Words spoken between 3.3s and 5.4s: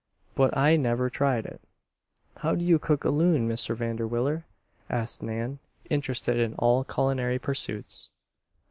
Mr. Vanderwiller?" asked